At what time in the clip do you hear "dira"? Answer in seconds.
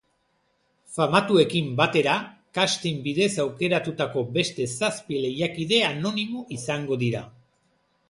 7.07-7.27